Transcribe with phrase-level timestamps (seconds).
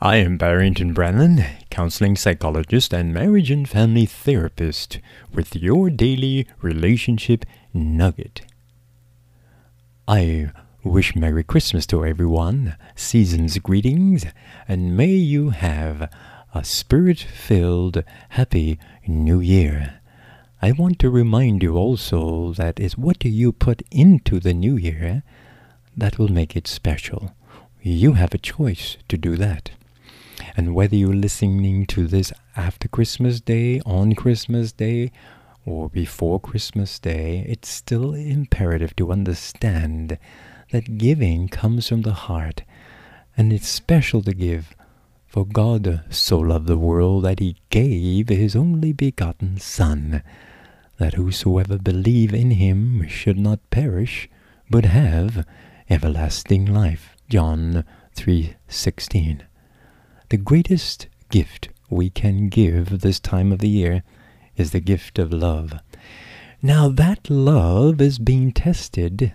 [0.00, 5.00] I am Barrington Brennen, counseling psychologist and marriage and family therapist,
[5.34, 7.44] with your daily relationship
[7.74, 8.42] nugget.
[10.06, 10.52] I
[10.84, 14.24] wish Merry Christmas to everyone, season's greetings,
[14.68, 16.08] and may you have
[16.54, 19.98] a spirit filled, happy New Year.
[20.62, 24.76] I want to remind you also that it's what do you put into the New
[24.76, 25.24] Year
[25.96, 27.34] that will make it special.
[27.82, 29.72] You have a choice to do that.
[30.58, 35.12] And whether you're listening to this after Christmas Day, on Christmas Day,
[35.64, 40.18] or before Christmas Day, it's still imperative to understand
[40.72, 42.64] that giving comes from the heart.
[43.36, 44.74] And it's special to give,
[45.28, 50.24] for God so loved the world that he gave his only begotten Son,
[50.98, 54.28] that whosoever believe in him should not perish,
[54.68, 55.46] but have
[55.88, 57.14] everlasting life.
[57.28, 57.84] John
[58.16, 59.42] 3:16
[60.30, 64.02] the greatest gift we can give this time of the year
[64.56, 65.72] is the gift of love.
[66.60, 69.32] Now, that love is being tested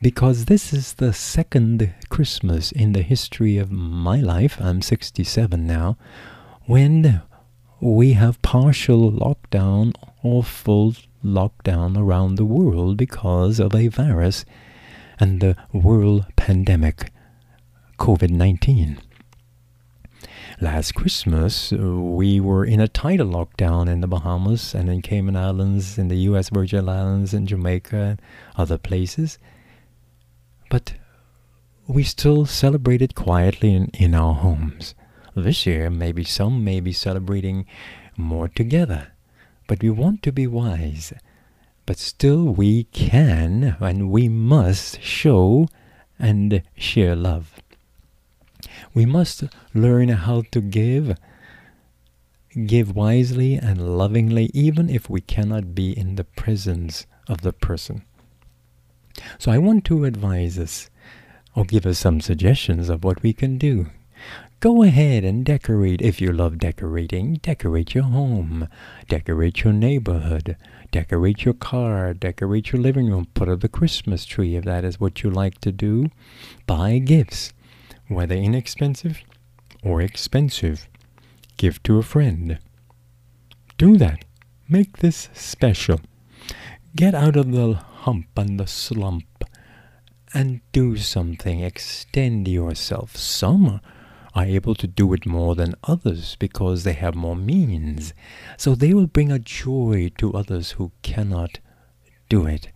[0.00, 4.56] because this is the second Christmas in the history of my life.
[4.60, 5.96] I'm 67 now.
[6.66, 7.22] When
[7.80, 10.94] we have partial lockdown or full
[11.24, 14.44] lockdown around the world because of a virus
[15.20, 17.12] and the world pandemic,
[17.98, 19.00] COVID 19.
[20.60, 25.36] Last Christmas, uh, we were in a tighter lockdown in the Bahamas and in Cayman
[25.36, 26.48] Islands, in the U.S.
[26.48, 28.22] Virgin Islands, in Jamaica, and
[28.56, 29.38] other places.
[30.68, 30.94] But
[31.86, 34.96] we still celebrated quietly in, in our homes.
[35.36, 37.64] This year, maybe some may be celebrating
[38.16, 39.12] more together.
[39.68, 41.12] But we want to be wise.
[41.86, 45.68] But still, we can and we must show
[46.18, 47.57] and share love.
[48.94, 51.16] We must learn how to give,
[52.66, 58.02] give wisely and lovingly, even if we cannot be in the presence of the person.
[59.38, 60.90] So I want to advise us
[61.54, 63.86] or give us some suggestions of what we can do.
[64.60, 67.34] Go ahead and decorate if you love decorating.
[67.34, 68.68] Decorate your home,
[69.08, 70.56] decorate your neighborhood,
[70.90, 74.98] decorate your car, decorate your living room, put up the Christmas tree if that is
[74.98, 76.10] what you like to do.
[76.66, 77.52] Buy gifts
[78.08, 79.22] whether inexpensive
[79.82, 80.88] or expensive.
[81.56, 82.58] Give to a friend.
[83.76, 84.24] Do that.
[84.68, 86.00] Make this special.
[86.94, 89.44] Get out of the hump and the slump
[90.34, 91.60] and do something.
[91.60, 93.16] Extend yourself.
[93.16, 93.80] Some
[94.34, 98.12] are able to do it more than others because they have more means.
[98.56, 101.58] So they will bring a joy to others who cannot
[102.28, 102.68] do it.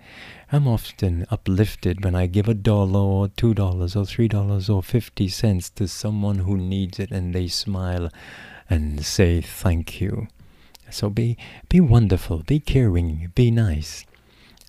[0.50, 4.82] I'm often uplifted when I give a dollar or two dollars or three dollars or
[4.82, 8.10] fifty cents to someone who needs it and they smile
[8.68, 10.28] and say thank you.
[10.90, 14.04] So be be wonderful, be caring, be nice.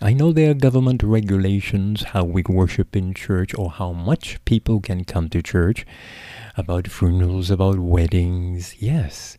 [0.02, 4.82] I know there are government regulations how we worship in church or how much people
[4.82, 5.86] can come to church,
[6.58, 9.38] about funerals, about weddings, yes.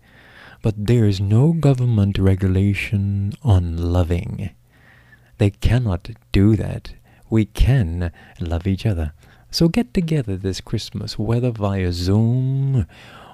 [0.63, 4.51] But there is no government regulation on loving.
[5.39, 6.95] They cannot do that.
[7.31, 9.13] We can love each other.
[9.51, 12.87] So get together this Christmas, whether via Zoom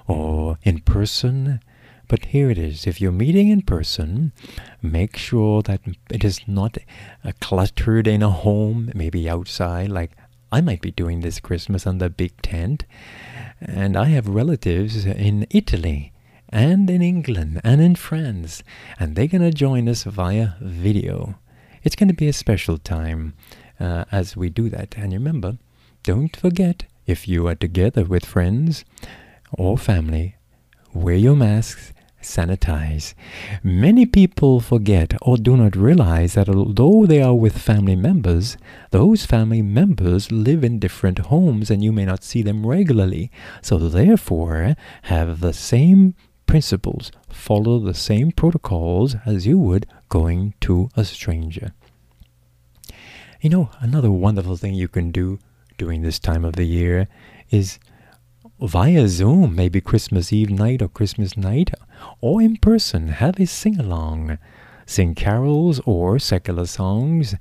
[0.07, 1.59] or in person.
[2.07, 2.85] But here it is.
[2.85, 4.33] If you're meeting in person,
[4.81, 6.77] make sure that it is not
[7.23, 10.11] uh, cluttered in a home, maybe outside, like
[10.51, 12.85] I might be doing this Christmas under a big tent.
[13.61, 16.11] And I have relatives in Italy
[16.49, 18.61] and in England and in France,
[18.99, 21.35] and they're going to join us via video.
[21.83, 23.33] It's going to be a special time
[23.79, 24.95] uh, as we do that.
[24.97, 25.57] And remember,
[26.03, 28.85] don't forget if you are together with friends
[29.51, 30.35] or family,
[30.93, 33.13] wear your masks, sanitize.
[33.63, 38.57] Many people forget or do not realize that although they are with family members,
[38.91, 43.31] those family members live in different homes and you may not see them regularly.
[43.61, 46.15] So therefore, have the same
[46.45, 51.73] principles, follow the same protocols as you would going to a stranger.
[53.41, 55.39] You know, another wonderful thing you can do
[55.77, 57.07] during this time of the year
[57.49, 57.79] is
[58.59, 61.71] via Zoom, maybe Christmas Eve night or Christmas night,
[62.19, 64.37] or in person, have a sing along.
[64.85, 67.35] Sing carols or secular songs.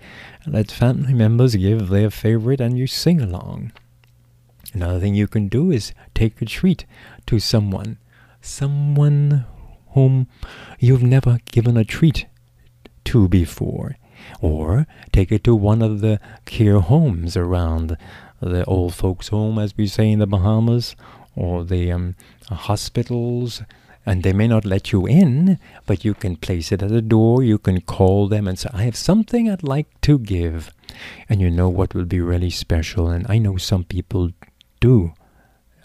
[0.47, 3.73] Let family members give their favorite and you sing along.
[4.73, 6.87] Another thing you can do is take a treat
[7.27, 7.99] to someone
[8.41, 9.45] someone
[9.93, 10.27] whom
[10.79, 12.27] you've never given a treat
[13.11, 13.97] to before.
[14.41, 17.97] Or take it to one of the care homes around
[18.41, 20.95] the old folks' home, as we say in the Bahamas,
[21.35, 22.15] or the um,
[22.49, 23.63] hospitals,
[24.07, 27.43] and they may not let you in, but you can place it at the door.
[27.43, 30.73] You can call them and say, I have something I'd like to give.
[31.29, 33.09] And you know what will be really special.
[33.09, 34.31] And I know some people
[34.81, 35.13] do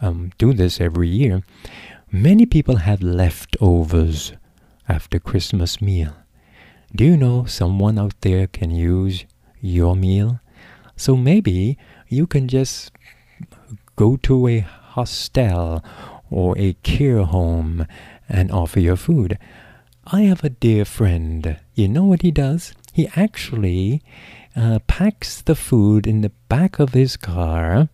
[0.02, 1.44] um, do this every year.
[2.12, 4.34] Many people have leftovers
[4.88, 6.14] after Christmas meal.
[6.96, 9.26] Do you know someone out there can use
[9.60, 10.40] your meal?
[10.96, 11.78] So maybe
[12.08, 12.90] you can just
[13.98, 15.84] go to a hostel
[16.30, 17.86] or a care home
[18.30, 19.38] and offer your food.
[20.08, 21.60] I have a dear friend.
[21.74, 22.74] You know what he does?
[22.94, 24.02] He actually
[24.56, 27.90] uh, packs the food in the back of his car,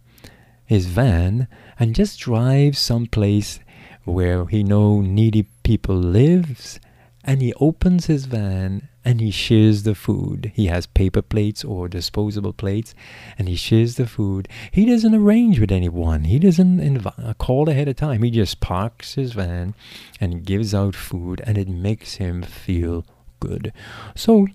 [0.64, 1.48] his van,
[1.80, 3.62] and just drives someplace
[4.04, 6.80] where he know needy people lives,
[7.24, 10.52] and he opens his van and he shares the food.
[10.54, 12.94] He has paper plates or disposable plates,
[13.38, 14.48] and he shares the food.
[14.72, 16.26] He doesn't arrange with anyone.
[16.26, 18.24] He doesn't inv- call ahead of time.
[18.24, 19.74] He just parks his van
[20.20, 23.06] and gives out food, and it makes him feel
[23.40, 23.74] good.
[24.16, 24.48] So,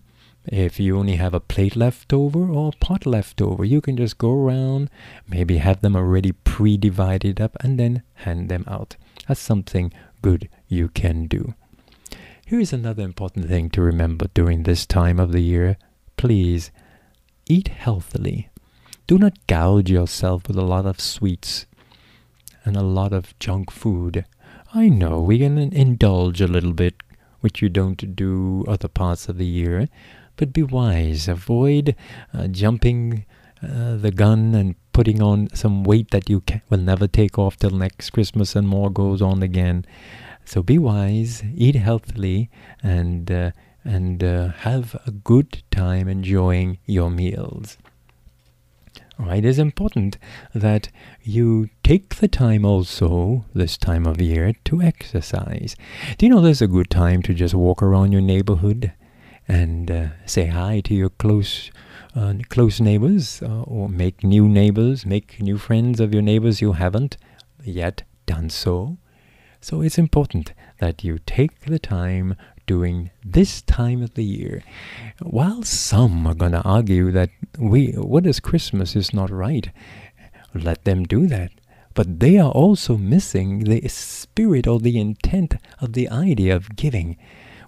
[0.47, 3.97] if you only have a plate left over or a pot left over, you can
[3.97, 4.91] just go around,
[5.29, 8.97] maybe have them already pre-divided up, and then hand them out.
[9.27, 11.55] That's something good you can do.
[12.49, 15.77] Here is another important thing to remember during this time of the year.
[16.17, 16.71] Please
[17.49, 18.51] eat healthily.
[19.09, 21.67] Do not gouge yourself with a lot of sweets
[22.65, 24.25] and a lot of junk food.
[24.73, 26.95] I know we can indulge a little bit,
[27.41, 29.89] which you don't do other parts of the year,
[30.37, 31.27] but be wise.
[31.27, 31.97] Avoid
[32.33, 33.27] uh, jumping
[33.61, 37.71] uh, the gun and putting on some weight that you will never take off till
[37.71, 39.85] next Christmas and more goes on again.
[40.47, 42.49] So be wise, eat healthily,
[42.83, 43.51] and uh,
[43.85, 47.77] and uh, have a good time enjoying your meals.
[49.19, 50.19] It's important
[50.55, 50.89] that
[51.23, 55.75] you take the time also this time of year to exercise.
[56.19, 58.93] Do you know there's a good time to just walk around your neighborhood
[59.49, 61.71] and uh, say hi to your close
[62.15, 66.73] uh, close neighbors uh, or make new neighbors, make new friends of your neighbors you
[66.73, 67.17] haven't
[67.63, 68.97] yet done so.
[69.67, 72.37] So it's important that you take the time
[72.69, 74.63] during this time of the year.
[75.21, 79.69] While some are going to argue that we what is Christmas is not right,
[80.55, 81.51] let them do that.
[81.95, 87.17] But they are also missing the spirit or the intent of the idea of giving.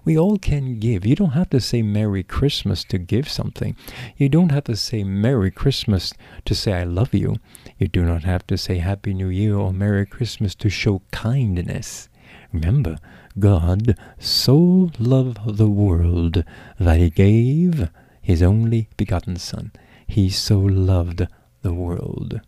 [0.05, 1.05] We all can give.
[1.05, 3.75] You don't have to say Merry Christmas to give something.
[4.17, 6.13] You don't have to say Merry Christmas
[6.45, 7.35] to say I love you.
[7.77, 12.09] You do not have to say Happy New Year or Merry Christmas to show kindness.
[12.51, 12.97] Remember,
[13.37, 16.43] God so loved the world
[16.79, 17.89] that he gave
[18.21, 19.71] his only begotten Son.
[20.07, 21.27] He so loved
[21.61, 22.41] the world.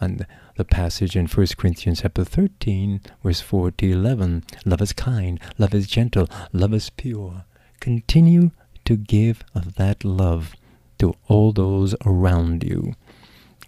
[0.00, 0.26] And
[0.56, 4.44] the passage in 1 Corinthians chapter 13, verse 4 to 11.
[4.64, 7.44] Love is kind, love is gentle, love is pure.
[7.80, 8.50] Continue
[8.86, 10.56] to give of that love
[10.98, 12.94] to all those around you.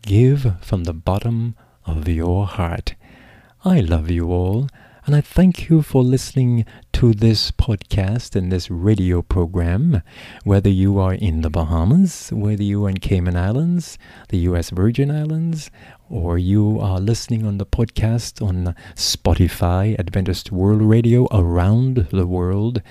[0.02, 1.54] Give from the bottom
[1.86, 2.94] of your heart.
[3.64, 4.68] I love you all,
[5.06, 6.64] and I thank you for listening
[6.94, 10.02] to this podcast and this radio program,
[10.44, 14.70] whether you are in the Bahamas, whether you are in Cayman Islands, the U.S.
[14.70, 15.70] Virgin Islands,
[16.12, 22.82] or you are listening on the podcast on Spotify, Adventist World Radio around the world,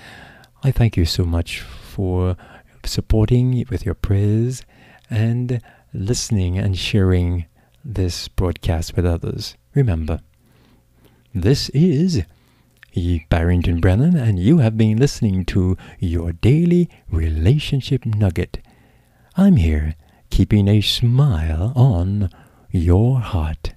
[0.64, 2.36] I thank you so much for
[2.84, 4.64] supporting with your prayers
[5.08, 5.62] and
[5.94, 7.46] listening and sharing
[7.84, 9.56] this broadcast with others.
[9.72, 10.20] Remember,
[11.32, 12.24] this is.
[13.30, 18.58] Barrington Brennen, and you have been listening to your daily relationship nugget.
[19.34, 19.94] I'm here
[20.28, 22.28] keeping a smile on
[22.72, 23.74] your heart.